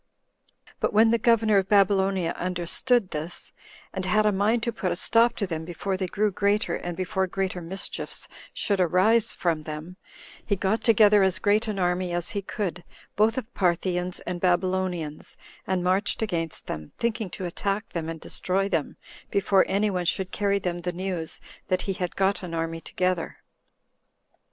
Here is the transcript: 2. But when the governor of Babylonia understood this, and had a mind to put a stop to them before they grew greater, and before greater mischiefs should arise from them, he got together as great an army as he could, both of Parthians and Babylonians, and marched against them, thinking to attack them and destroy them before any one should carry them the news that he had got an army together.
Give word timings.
2. 0.65 0.71
But 0.79 0.93
when 0.93 1.11
the 1.11 1.19
governor 1.19 1.59
of 1.59 1.69
Babylonia 1.69 2.31
understood 2.35 3.11
this, 3.11 3.51
and 3.93 4.03
had 4.03 4.25
a 4.25 4.31
mind 4.31 4.63
to 4.63 4.71
put 4.73 4.91
a 4.91 4.95
stop 4.95 5.35
to 5.35 5.45
them 5.45 5.63
before 5.63 5.95
they 5.95 6.07
grew 6.07 6.31
greater, 6.31 6.73
and 6.73 6.97
before 6.97 7.27
greater 7.27 7.61
mischiefs 7.61 8.27
should 8.51 8.79
arise 8.79 9.31
from 9.31 9.61
them, 9.61 9.97
he 10.43 10.55
got 10.55 10.83
together 10.83 11.21
as 11.21 11.37
great 11.37 11.67
an 11.67 11.77
army 11.77 12.13
as 12.13 12.31
he 12.31 12.41
could, 12.41 12.83
both 13.15 13.37
of 13.37 13.53
Parthians 13.53 14.21
and 14.21 14.41
Babylonians, 14.41 15.37
and 15.67 15.83
marched 15.83 16.23
against 16.23 16.65
them, 16.65 16.93
thinking 16.97 17.29
to 17.29 17.45
attack 17.45 17.89
them 17.89 18.09
and 18.09 18.19
destroy 18.19 18.67
them 18.67 18.97
before 19.29 19.65
any 19.67 19.91
one 19.91 20.05
should 20.05 20.31
carry 20.31 20.57
them 20.57 20.79
the 20.81 20.91
news 20.91 21.39
that 21.67 21.83
he 21.83 21.93
had 21.93 22.15
got 22.15 22.41
an 22.41 22.55
army 22.55 22.81
together. 22.81 23.37